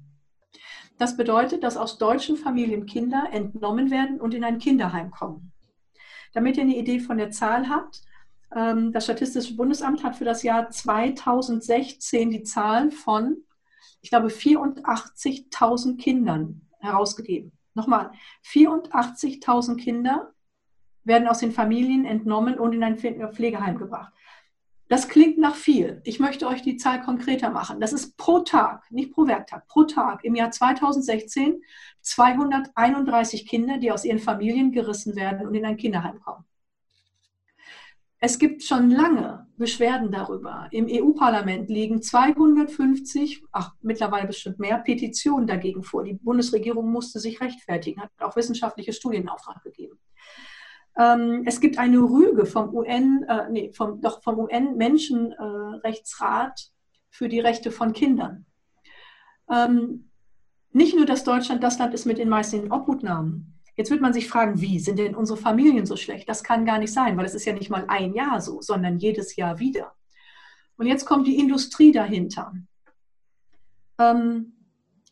[0.98, 5.52] Das bedeutet, dass aus deutschen Familien Kinder entnommen werden und in ein Kinderheim kommen.
[6.32, 8.02] Damit ihr eine Idee von der Zahl habt,
[8.50, 13.44] das Statistische Bundesamt hat für das Jahr 2016 die Zahl von
[14.00, 17.52] ich glaube, 84.000 Kindern herausgegeben.
[17.74, 18.12] Nochmal,
[18.44, 20.32] 84.000 Kinder
[21.04, 24.12] werden aus den Familien entnommen und in ein Pflegeheim gebracht.
[24.88, 26.00] Das klingt nach viel.
[26.04, 27.78] Ich möchte euch die Zahl konkreter machen.
[27.80, 31.62] Das ist pro Tag, nicht pro Werktag, pro Tag im Jahr 2016
[32.00, 36.44] 231 Kinder, die aus ihren Familien gerissen werden und in ein Kinderheim kommen.
[38.20, 40.66] Es gibt schon lange Beschwerden darüber.
[40.72, 46.02] Im EU-Parlament liegen 250, ach mittlerweile bestimmt mehr, Petitionen dagegen vor.
[46.02, 50.00] Die Bundesregierung musste sich rechtfertigen, hat auch wissenschaftliche Studien in Auftrag gegeben.
[50.96, 56.72] Ähm, es gibt eine Rüge vom UN, äh, nee, vom, doch vom UN-Menschenrechtsrat
[57.10, 58.46] für die Rechte von Kindern.
[59.48, 60.10] Ähm,
[60.72, 64.26] nicht nur, dass Deutschland das Land ist mit den meisten Obhutnahmen, Jetzt wird man sich
[64.26, 66.28] fragen, wie sind denn unsere Familien so schlecht?
[66.28, 68.98] Das kann gar nicht sein, weil es ist ja nicht mal ein Jahr so, sondern
[68.98, 69.94] jedes Jahr wieder.
[70.76, 72.52] Und jetzt kommt die Industrie dahinter.
[74.00, 74.54] Ähm,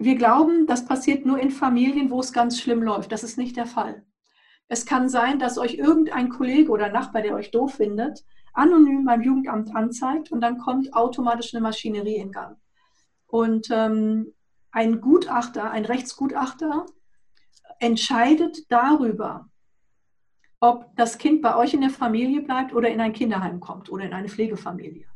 [0.01, 3.13] wir glauben, das passiert nur in Familien, wo es ganz schlimm läuft.
[3.13, 4.05] Das ist nicht der Fall.
[4.67, 9.23] Es kann sein, dass euch irgendein Kollege oder Nachbar, der euch doof findet, anonym beim
[9.23, 12.57] Jugendamt anzeigt und dann kommt automatisch eine Maschinerie in Gang.
[13.29, 14.35] Und ähm,
[14.73, 16.87] ein Gutachter, ein Rechtsgutachter,
[17.79, 19.49] entscheidet darüber,
[20.61, 24.05] ob das Kind bei euch in der Familie bleibt oder in ein Kinderheim kommt oder
[24.05, 25.07] in eine Pflegefamilie.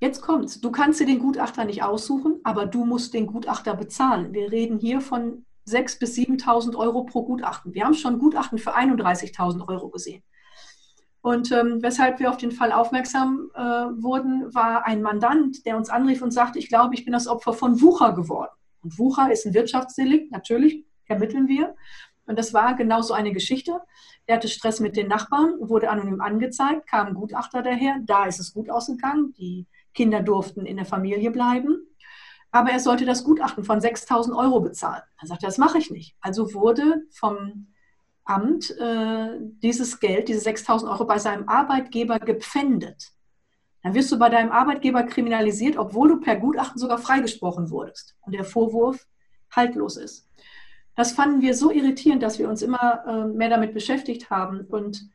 [0.00, 0.60] Jetzt kommt's.
[0.60, 4.32] Du kannst dir den Gutachter nicht aussuchen, aber du musst den Gutachter bezahlen.
[4.32, 7.72] Wir reden hier von 6.000 bis 7.000 Euro pro Gutachten.
[7.72, 10.22] Wir haben schon Gutachten für 31.000 Euro gesehen.
[11.20, 15.88] Und ähm, weshalb wir auf den Fall aufmerksam äh, wurden, war ein Mandant, der uns
[15.88, 18.50] anrief und sagte, ich glaube, ich bin das Opfer von Wucher geworden.
[18.82, 21.74] Und Wucher ist ein Wirtschaftsdelikt, natürlich ermitteln wir.
[22.26, 23.80] Und das war genau so eine Geschichte.
[24.26, 27.96] Er hatte Stress mit den Nachbarn, wurde anonym angezeigt, kam ein Gutachter daher.
[28.04, 29.32] Da ist es gut ausgegangen.
[29.34, 31.86] Die Kinder durften in der Familie bleiben.
[32.52, 35.02] Aber er sollte das Gutachten von 6000 Euro bezahlen.
[35.20, 36.16] Er sagte, das mache ich nicht.
[36.20, 37.68] Also wurde vom
[38.24, 43.12] Amt äh, dieses Geld, diese 6000 Euro bei seinem Arbeitgeber gepfändet.
[43.82, 48.32] Dann wirst du bei deinem Arbeitgeber kriminalisiert, obwohl du per Gutachten sogar freigesprochen wurdest und
[48.32, 49.06] der Vorwurf
[49.50, 50.28] haltlos ist.
[50.94, 54.60] Das fanden wir so irritierend, dass wir uns immer äh, mehr damit beschäftigt haben.
[54.62, 55.08] Und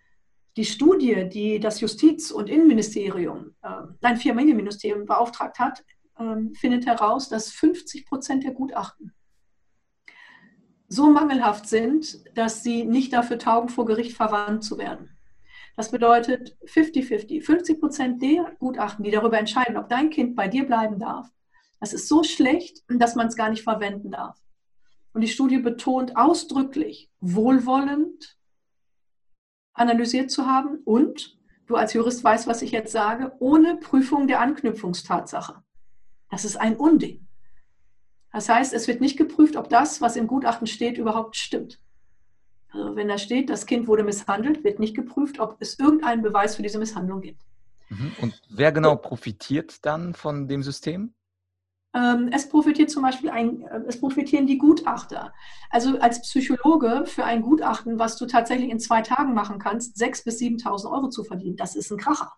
[0.56, 3.70] die Studie, die das Justiz- und Innenministerium, äh,
[4.02, 5.84] nein, Familienministerium beauftragt hat,
[6.18, 9.14] äh, findet heraus, dass 50 Prozent der Gutachten
[10.90, 15.18] so mangelhaft sind, dass sie nicht dafür taugen, vor Gericht verwandt zu werden.
[15.76, 17.44] Das bedeutet 50-50.
[17.44, 21.30] 50 Prozent der Gutachten, die darüber entscheiden, ob dein Kind bei dir bleiben darf,
[21.80, 24.40] das ist so schlecht, dass man es gar nicht verwenden darf.
[25.18, 28.38] Und die Studie betont ausdrücklich, wohlwollend
[29.74, 34.42] analysiert zu haben und, du als Jurist weißt, was ich jetzt sage, ohne Prüfung der
[34.42, 35.64] Anknüpfungstatsache.
[36.30, 37.26] Das ist ein Unding.
[38.32, 41.80] Das heißt, es wird nicht geprüft, ob das, was im Gutachten steht, überhaupt stimmt.
[42.70, 46.58] Also wenn da steht, das Kind wurde misshandelt, wird nicht geprüft, ob es irgendeinen Beweis
[46.58, 47.42] für diese Misshandlung gibt.
[47.90, 48.12] Mhm.
[48.22, 51.16] Und wer genau profitiert dann von dem System?
[51.98, 55.34] Ähm, es profitiert zum Beispiel ein, äh, es profitieren die Gutachter.
[55.72, 60.24] Also als Psychologe für ein Gutachten, was du tatsächlich in zwei Tagen machen kannst, 6.000
[60.26, 62.32] bis 7.000 Euro zu verdienen, das ist ein Kracher.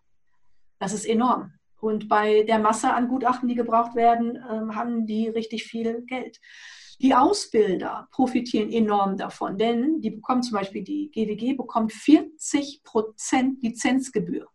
[0.80, 1.54] Das ist enorm.
[1.82, 6.40] Und bei der Masse an Gutachten, die gebraucht werden, ähm, haben die richtig viel Geld.
[7.02, 13.64] Die Ausbilder profitieren enorm davon, denn die bekommen zum Beispiel, die GWG bekommt 40 Prozent
[13.64, 14.48] Lizenzgebühr.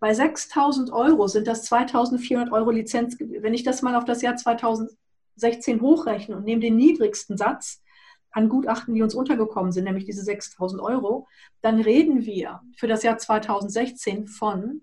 [0.00, 3.42] Bei 6.000 Euro sind das 2.400 Euro Lizenzgebühr.
[3.42, 7.82] Wenn ich das mal auf das Jahr 2016 hochrechne und nehme den niedrigsten Satz
[8.30, 11.26] an Gutachten, die uns untergekommen sind, nämlich diese 6.000 Euro,
[11.62, 14.82] dann reden wir für das Jahr 2016 von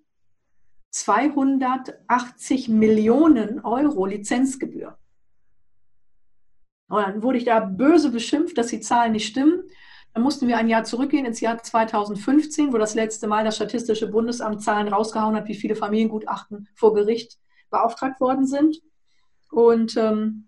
[0.91, 4.97] 280 Millionen Euro Lizenzgebühr.
[6.87, 9.63] Und dann wurde ich da böse beschimpft, dass die Zahlen nicht stimmen.
[10.15, 14.07] Dann mussten wir ein Jahr zurückgehen ins Jahr 2015, wo das letzte Mal das Statistische
[14.07, 17.37] Bundesamt Zahlen rausgehauen hat, wie viele Familiengutachten vor Gericht
[17.69, 18.81] beauftragt worden sind.
[19.51, 20.47] Und ähm,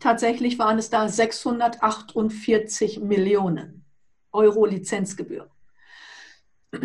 [0.00, 3.84] tatsächlich waren es da 648 Millionen
[4.32, 5.48] Euro Lizenzgebühr.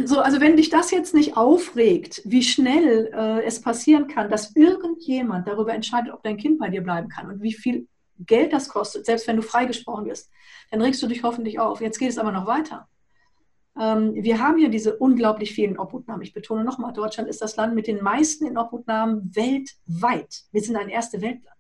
[0.06, 4.56] So, also wenn dich das jetzt nicht aufregt, wie schnell äh, es passieren kann, dass
[4.56, 7.88] irgendjemand darüber entscheidet, ob dein Kind bei dir bleiben kann und wie viel
[8.26, 10.32] Geld das kostet, selbst wenn du freigesprochen wirst,
[10.70, 11.82] dann regst du dich hoffentlich auf.
[11.82, 12.88] Jetzt geht es aber noch weiter.
[13.80, 16.22] Ähm, wir haben hier diese unglaublich vielen Obhutnahmen.
[16.22, 20.44] Ich betone nochmal, Deutschland ist das Land mit den meisten in Obhutnahmen weltweit.
[20.52, 21.58] Wir sind ein erste Weltland.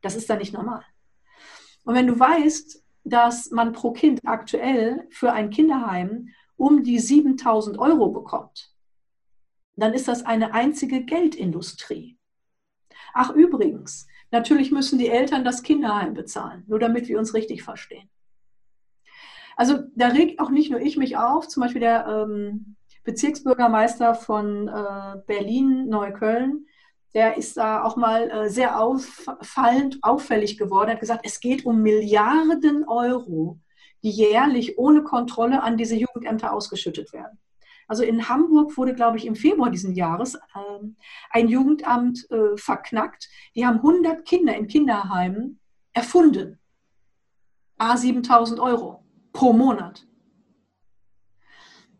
[0.00, 0.82] Das ist da nicht normal.
[1.84, 7.78] Und wenn du weißt, dass man pro Kind aktuell für ein Kinderheim um die 7000
[7.78, 8.72] Euro bekommt,
[9.76, 12.18] dann ist das eine einzige Geldindustrie.
[13.14, 18.08] Ach übrigens, natürlich müssen die Eltern das Kinderheim bezahlen, nur damit wir uns richtig verstehen.
[19.56, 24.68] Also da regt auch nicht nur ich mich auf, zum Beispiel der ähm, Bezirksbürgermeister von
[24.68, 26.66] äh, Berlin-Neukölln,
[27.14, 31.82] der ist da auch mal äh, sehr auffallend, auffällig geworden, hat gesagt, es geht um
[31.82, 33.58] Milliarden Euro,
[34.02, 37.38] die jährlich ohne Kontrolle an diese Jugendämter ausgeschüttet werden.
[37.88, 40.38] Also in Hamburg wurde, glaube ich, im Februar diesen Jahres äh,
[41.30, 43.28] ein Jugendamt äh, verknackt.
[43.56, 45.58] Die haben 100 Kinder in Kinderheimen
[45.94, 46.60] erfunden.
[47.78, 50.06] A 7000 Euro pro Monat.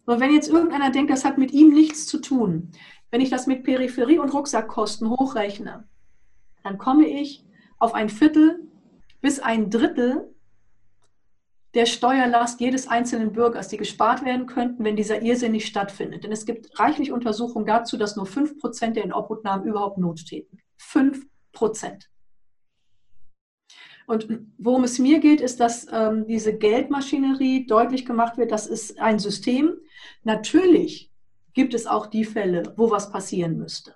[0.05, 2.71] Und wenn jetzt irgendeiner denkt, das hat mit ihm nichts zu tun,
[3.11, 5.89] wenn ich das mit Peripherie- und Rucksackkosten hochrechne,
[6.65, 7.47] dann komme ich
[7.79, 8.69] auf ein Viertel
[9.21, 10.35] bis ein Drittel
[11.75, 16.25] der Steuerlast jedes einzelnen Bürgers, die gespart werden könnten, wenn dieser Irrsinn nicht stattfindet.
[16.25, 20.61] Denn es gibt reichlich Untersuchungen dazu, dass nur 5% der Inobhutnahmen überhaupt Not täten.
[20.81, 21.27] 5%.
[24.07, 24.27] Und
[24.57, 29.19] worum es mir geht, ist, dass ähm, diese Geldmaschinerie deutlich gemacht wird, das ist ein
[29.19, 29.77] System.
[30.23, 31.13] Natürlich
[31.53, 33.95] gibt es auch die Fälle, wo was passieren müsste.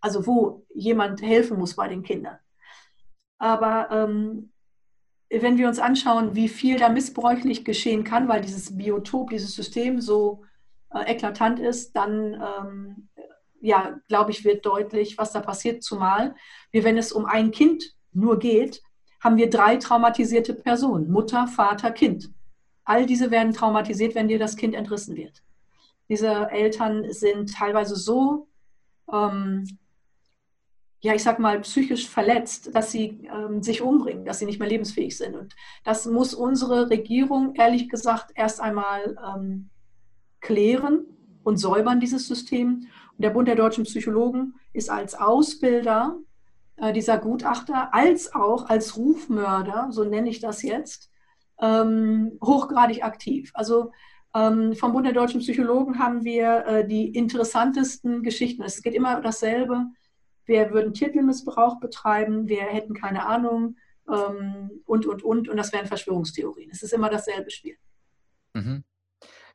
[0.00, 2.38] Also wo jemand helfen muss bei den Kindern.
[3.38, 4.52] Aber ähm,
[5.30, 10.00] wenn wir uns anschauen, wie viel da missbräuchlich geschehen kann, weil dieses Biotop, dieses System
[10.00, 10.44] so
[10.94, 13.08] äh, eklatant ist, dann, ähm,
[13.60, 15.82] ja, glaube ich, wird deutlich, was da passiert.
[15.82, 16.34] Zumal
[16.70, 18.82] wir, wenn es um ein Kind nur geht,
[19.20, 22.30] haben wir drei traumatisierte Personen, Mutter, Vater, Kind.
[22.84, 25.42] All diese werden traumatisiert, wenn dir das Kind entrissen wird.
[26.08, 28.46] Diese Eltern sind teilweise so,
[29.12, 29.64] ähm,
[31.06, 34.68] ja, ich sag mal, psychisch verletzt, dass sie ähm, sich umbringen, dass sie nicht mehr
[34.68, 35.36] lebensfähig sind.
[35.36, 39.70] Und das muss unsere Regierung, ehrlich gesagt, erst einmal ähm,
[40.40, 41.06] klären
[41.44, 42.88] und säubern, dieses System.
[43.12, 46.18] Und der Bund der deutschen Psychologen ist als Ausbilder
[46.76, 51.08] äh, dieser Gutachter als auch als Rufmörder, so nenne ich das jetzt,
[51.60, 53.52] ähm, hochgradig aktiv.
[53.54, 53.92] Also
[54.34, 58.64] ähm, vom Bund der deutschen Psychologen haben wir äh, die interessantesten Geschichten.
[58.64, 59.86] Es geht immer dasselbe.
[60.46, 63.76] Wir würden Titelmissbrauch betreiben, wir hätten keine Ahnung
[64.08, 65.48] ähm, und, und, und.
[65.48, 66.70] Und das wären Verschwörungstheorien.
[66.70, 67.76] Es ist immer dasselbe Spiel.
[68.54, 68.84] Mhm.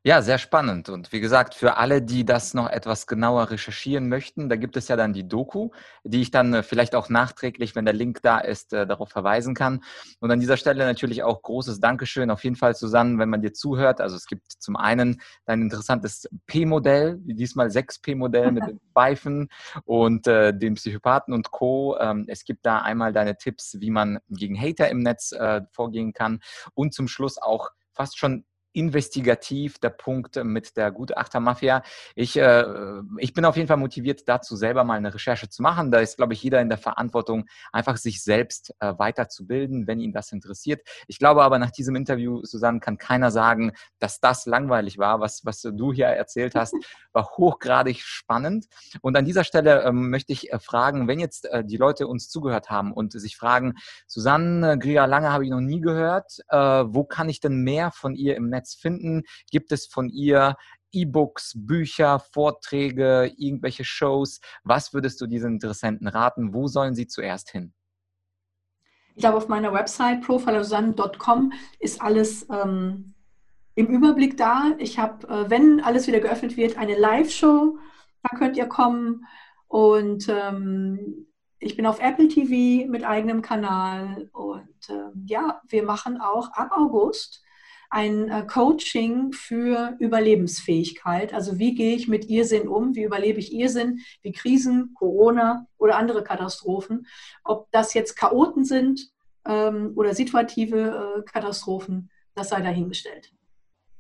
[0.03, 0.89] Ja, sehr spannend.
[0.89, 4.87] Und wie gesagt, für alle, die das noch etwas genauer recherchieren möchten, da gibt es
[4.87, 5.69] ja dann die Doku,
[6.03, 9.53] die ich dann äh, vielleicht auch nachträglich, wenn der Link da ist, äh, darauf verweisen
[9.53, 9.83] kann.
[10.19, 13.53] Und an dieser Stelle natürlich auch großes Dankeschön auf jeden Fall, Susanne, wenn man dir
[13.53, 14.01] zuhört.
[14.01, 19.49] Also es gibt zum einen dein interessantes P-Modell, diesmal 6P-Modell mit den Pfeifen
[19.85, 21.95] und äh, den Psychopathen und Co.
[21.99, 26.11] Ähm, es gibt da einmal deine Tipps, wie man gegen Hater im Netz äh, vorgehen
[26.11, 26.39] kann
[26.73, 31.83] und zum Schluss auch fast schon investigativ der Punkt mit der Gutachtermafia.
[32.15, 32.63] Ich, äh,
[33.17, 35.91] ich bin auf jeden Fall motiviert, dazu selber mal eine Recherche zu machen.
[35.91, 40.13] Da ist, glaube ich, jeder in der Verantwortung, einfach sich selbst äh, weiterzubilden, wenn ihn
[40.13, 40.81] das interessiert.
[41.07, 45.19] Ich glaube aber, nach diesem Interview, Susanne, kann keiner sagen, dass das langweilig war.
[45.19, 46.73] Was, was du hier erzählt hast,
[47.13, 48.67] war hochgradig spannend.
[49.01, 52.29] Und an dieser Stelle ähm, möchte ich äh, fragen, wenn jetzt äh, die Leute uns
[52.29, 53.73] zugehört haben und sich fragen,
[54.07, 58.15] Susanne Grier Lange habe ich noch nie gehört, äh, wo kann ich denn mehr von
[58.15, 59.23] ihr im Netz Netz finden?
[59.49, 60.55] Gibt es von ihr
[60.93, 64.39] E-Books, Bücher, Vorträge, irgendwelche Shows?
[64.63, 66.53] Was würdest du diesen Interessenten raten?
[66.53, 67.73] Wo sollen sie zuerst hin?
[69.15, 73.13] Ich glaube, auf meiner Website profilesusanne.com ist alles ähm,
[73.75, 74.75] im Überblick da.
[74.77, 77.77] Ich habe, äh, wenn alles wieder geöffnet wird, eine Live-Show
[78.23, 79.25] Da könnt ihr kommen.
[79.67, 81.27] Und ähm,
[81.59, 84.29] ich bin auf Apple TV mit eigenem Kanal.
[84.33, 87.43] Und äh, ja, wir machen auch ab August
[87.91, 91.33] ein äh, Coaching für Überlebensfähigkeit.
[91.33, 92.95] Also wie gehe ich mit Irrsinn um?
[92.95, 93.99] Wie überlebe ich Irrsinn?
[94.21, 97.05] Wie Krisen, Corona oder andere Katastrophen?
[97.43, 99.11] Ob das jetzt Chaoten sind
[99.45, 103.33] ähm, oder situative äh, Katastrophen, das sei dahingestellt.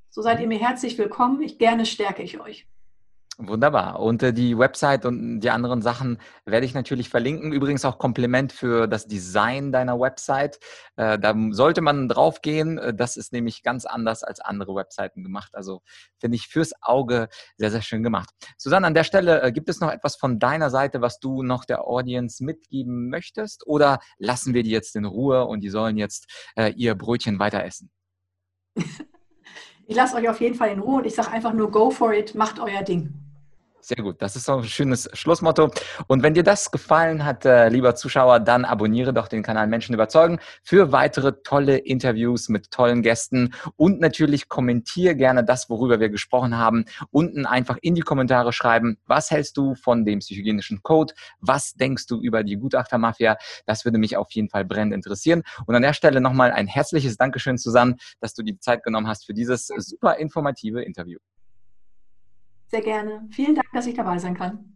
[0.09, 1.41] So seid ihr mir herzlich willkommen.
[1.41, 2.65] Ich gerne stärke ich euch.
[3.37, 3.99] Wunderbar.
[4.01, 7.53] Und äh, die Website und die anderen Sachen werde ich natürlich verlinken.
[7.53, 10.59] Übrigens auch Kompliment für das Design deiner Website.
[10.97, 12.77] Äh, da sollte man drauf gehen.
[12.77, 15.55] Äh, das ist nämlich ganz anders als andere Webseiten gemacht.
[15.55, 15.81] Also
[16.19, 18.29] finde ich fürs Auge sehr, sehr schön gemacht.
[18.57, 21.63] Susanne, an der Stelle, äh, gibt es noch etwas von deiner Seite, was du noch
[21.63, 23.65] der Audience mitgeben möchtest?
[23.65, 27.63] Oder lassen wir die jetzt in Ruhe und die sollen jetzt äh, ihr Brötchen weiter
[27.63, 27.89] essen?
[29.91, 32.13] Ich lasse euch auf jeden Fall in Ruhe und ich sage einfach nur, go for
[32.13, 33.09] it, macht euer Ding.
[33.83, 35.71] Sehr gut, das ist so ein schönes Schlussmotto.
[36.05, 39.95] Und wenn dir das gefallen hat, äh, lieber Zuschauer, dann abonniere doch den Kanal Menschen
[39.95, 46.09] überzeugen für weitere tolle Interviews mit tollen Gästen und natürlich kommentiere gerne das, worüber wir
[46.09, 46.85] gesprochen haben.
[47.09, 51.15] Unten einfach in die Kommentare schreiben, was hältst du von dem psychogenischen Code?
[51.39, 53.37] Was denkst du über die Gutachtermafia?
[53.65, 55.41] Das würde mich auf jeden Fall brennend interessieren.
[55.65, 59.25] Und an der Stelle nochmal ein herzliches Dankeschön, Susanne, dass du die Zeit genommen hast
[59.25, 61.17] für dieses super informative Interview.
[62.71, 63.27] Sehr gerne.
[63.31, 64.70] Vielen Dank, dass ich dabei sein kann.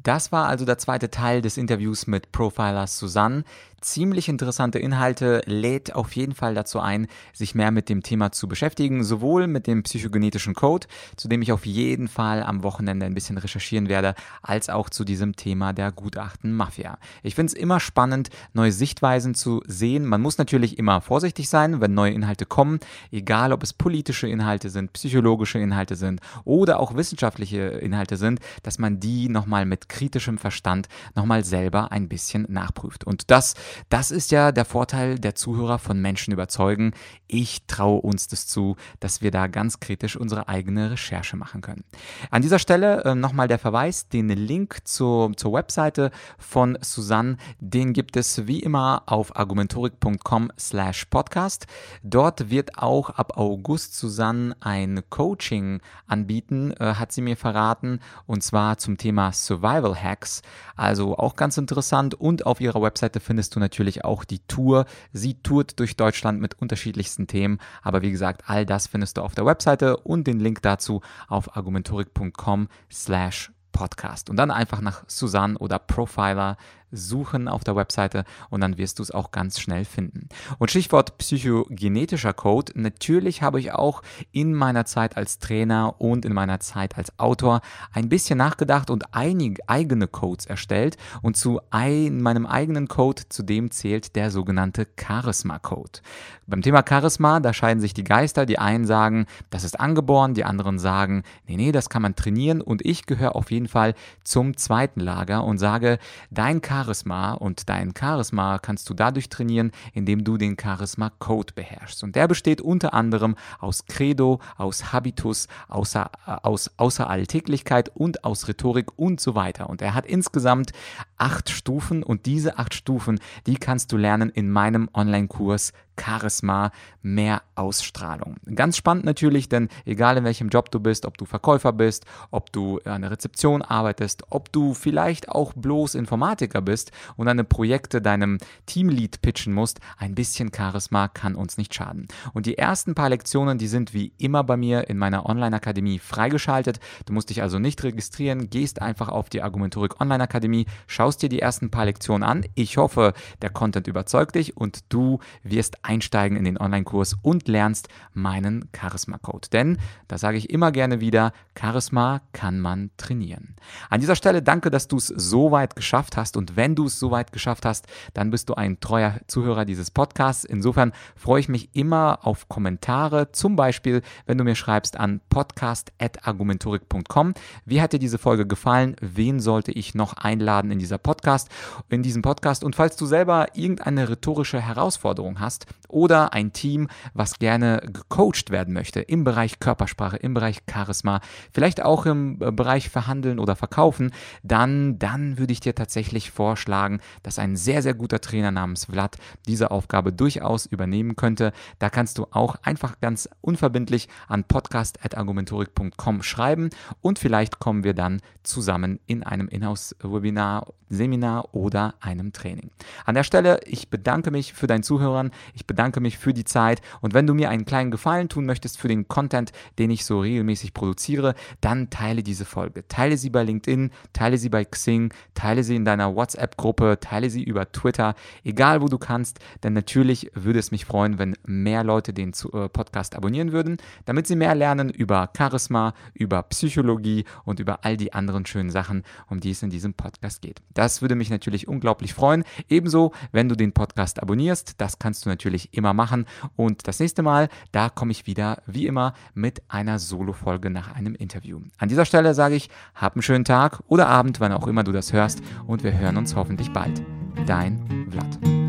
[0.00, 3.42] Das war also der zweite Teil des Interviews mit Profiler Susanne.
[3.80, 8.48] Ziemlich interessante Inhalte, lädt auf jeden Fall dazu ein, sich mehr mit dem Thema zu
[8.48, 13.14] beschäftigen, sowohl mit dem psychogenetischen Code, zu dem ich auf jeden Fall am Wochenende ein
[13.14, 16.98] bisschen recherchieren werde, als auch zu diesem Thema der Gutachten Mafia.
[17.22, 20.06] Ich finde es immer spannend, neue Sichtweisen zu sehen.
[20.06, 22.80] Man muss natürlich immer vorsichtig sein, wenn neue Inhalte kommen,
[23.12, 28.80] egal ob es politische Inhalte sind, psychologische Inhalte sind oder auch wissenschaftliche Inhalte sind, dass
[28.80, 33.04] man die nochmal mit kritischem Verstand nochmal selber ein bisschen nachprüft.
[33.04, 33.54] Und das,
[33.88, 36.92] das ist ja der Vorteil der Zuhörer von Menschen überzeugen.
[37.26, 41.84] Ich traue uns das zu, dass wir da ganz kritisch unsere eigene Recherche machen können.
[42.30, 47.92] An dieser Stelle äh, nochmal der Verweis, den Link zur, zur Webseite von Susanne, den
[47.92, 51.66] gibt es wie immer auf argumentorik.com slash podcast.
[52.02, 58.42] Dort wird auch ab August Susanne ein Coaching anbieten, äh, hat sie mir verraten, und
[58.42, 60.42] zwar zum Thema Survival Survival Hacks.
[60.76, 62.14] Also auch ganz interessant.
[62.14, 64.86] Und auf ihrer Webseite findest du natürlich auch die Tour.
[65.12, 67.58] Sie tourt durch Deutschland mit unterschiedlichsten Themen.
[67.82, 71.56] Aber wie gesagt, all das findest du auf der Webseite und den Link dazu auf
[71.56, 74.28] argumentorik.com slash Podcast.
[74.28, 76.56] Und dann einfach nach Susanne oder Profiler
[76.90, 80.28] suchen auf der Webseite und dann wirst du es auch ganz schnell finden.
[80.58, 82.72] Und Stichwort psychogenetischer Code.
[82.74, 87.60] Natürlich habe ich auch in meiner Zeit als Trainer und in meiner Zeit als Autor
[87.92, 90.96] ein bisschen nachgedacht und einige eigene Codes erstellt.
[91.22, 96.00] Und zu ein, meinem eigenen Code, zu dem zählt der sogenannte Charisma-Code.
[96.46, 98.46] Beim Thema Charisma, da scheiden sich die Geister.
[98.46, 102.62] Die einen sagen, das ist angeboren, die anderen sagen, nee, nee, das kann man trainieren.
[102.62, 105.98] Und ich gehöre auf jeden Fall zum zweiten Lager und sage,
[106.30, 111.52] dein Charisma Charisma und dein Charisma kannst du dadurch trainieren, indem du den Charisma Code
[111.54, 112.04] beherrschst.
[112.04, 118.24] Und der besteht unter anderem aus Credo, aus Habitus, außer, äh, aus, außer Alltäglichkeit und
[118.24, 119.68] aus Rhetorik und so weiter.
[119.68, 120.70] Und er hat insgesamt
[121.16, 126.70] acht Stufen und diese acht Stufen, die kannst du lernen in meinem Online-Kurs Charisma,
[127.02, 128.36] mehr Ausstrahlung.
[128.54, 132.52] Ganz spannend natürlich, denn egal in welchem Job du bist, ob du Verkäufer bist, ob
[132.52, 136.67] du an der Rezeption arbeitest, ob du vielleicht auch bloß Informatiker bist
[137.16, 142.08] und deine Projekte deinem Teamlead pitchen musst, ein bisschen Charisma kann uns nicht schaden.
[142.32, 146.80] Und die ersten paar Lektionen, die sind wie immer bei mir in meiner Online-Akademie freigeschaltet.
[147.06, 151.40] Du musst dich also nicht registrieren, gehst einfach auf die Argumentorik Online-Akademie, schaust dir die
[151.40, 152.44] ersten paar Lektionen an.
[152.54, 157.88] Ich hoffe, der Content überzeugt dich und du wirst einsteigen in den Online-Kurs und lernst
[158.12, 159.48] meinen Charisma-Code.
[159.52, 159.78] Denn,
[160.08, 163.56] das sage ich immer gerne wieder, Charisma kann man trainieren.
[163.90, 166.98] An dieser Stelle danke, dass du es so weit geschafft hast und wenn du es
[166.98, 170.44] so weit geschafft hast, dann bist du ein treuer Zuhörer dieses Podcasts.
[170.44, 177.34] Insofern freue ich mich immer auf Kommentare, zum Beispiel, wenn du mir schreibst an podcast.argumentorik.com.
[177.64, 178.96] Wie hat dir diese Folge gefallen?
[179.00, 181.48] Wen sollte ich noch einladen in dieser Podcast,
[181.90, 182.64] in diesem Podcast?
[182.64, 188.74] Und falls du selber irgendeine rhetorische Herausforderung hast, oder ein Team, was gerne gecoacht werden
[188.74, 194.12] möchte im Bereich Körpersprache, im Bereich Charisma, vielleicht auch im äh, Bereich Verhandeln oder Verkaufen,
[194.42, 198.86] dann, dann würde ich dir tatsächlich vorstellen, vorschlagen, dass ein sehr, sehr guter Trainer namens
[198.86, 201.52] Vlad diese Aufgabe durchaus übernehmen könnte.
[201.78, 206.70] Da kannst du auch einfach ganz unverbindlich an podcast.argumentorik.com schreiben
[207.02, 212.70] und vielleicht kommen wir dann zusammen in einem Inhouse-Webinar, Seminar oder einem Training.
[213.04, 216.80] An der Stelle, ich bedanke mich für dein Zuhören, ich bedanke mich für die Zeit
[217.02, 220.20] und wenn du mir einen kleinen Gefallen tun möchtest für den Content, den ich so
[220.20, 222.88] regelmäßig produziere, dann teile diese Folge.
[222.88, 227.42] Teile sie bei LinkedIn, teile sie bei Xing, teile sie in deiner WhatsApp-Gruppe, teile sie
[227.42, 228.14] über Twitter,
[228.44, 232.68] egal wo du kannst, denn natürlich würde es mich freuen, wenn mehr Leute den äh,
[232.68, 238.12] Podcast abonnieren würden, damit sie mehr lernen über Charisma, über Psychologie und über all die
[238.12, 240.62] anderen schönen Sachen, um die es in diesem Podcast geht.
[240.74, 242.44] Das würde mich natürlich unglaublich freuen.
[242.68, 246.26] Ebenso, wenn du den Podcast abonnierst, das kannst du natürlich immer machen.
[246.56, 251.14] Und das nächste Mal, da komme ich wieder, wie immer, mit einer Solo-Folge nach einem
[251.14, 251.60] Interview.
[251.78, 254.92] An dieser Stelle sage ich, hab einen schönen Tag oder Abend, wann auch immer du
[254.92, 257.02] das hörst und wir hören uns hoffentlich bald.
[257.46, 258.67] Dein Vlad.